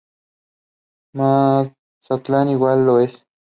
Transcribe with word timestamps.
Mazatlán 1.13 2.47
igual 2.49 2.85
lo 2.87 2.99
es. 3.01 3.13